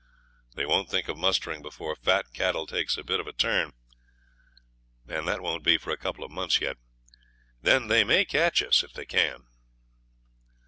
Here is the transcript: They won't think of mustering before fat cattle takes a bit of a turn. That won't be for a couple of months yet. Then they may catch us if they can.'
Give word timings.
They 0.55 0.65
won't 0.65 0.89
think 0.89 1.07
of 1.09 1.17
mustering 1.19 1.61
before 1.61 1.95
fat 1.95 2.33
cattle 2.33 2.65
takes 2.65 2.97
a 2.97 3.03
bit 3.03 3.19
of 3.19 3.27
a 3.27 3.33
turn. 3.33 3.73
That 5.05 5.41
won't 5.41 5.63
be 5.63 5.77
for 5.77 5.91
a 5.91 5.95
couple 5.97 6.23
of 6.23 6.31
months 6.31 6.59
yet. 6.59 6.77
Then 7.61 7.87
they 7.87 8.03
may 8.03 8.25
catch 8.25 8.63
us 8.63 8.81
if 8.81 8.93
they 8.93 9.05
can.' 9.05 9.45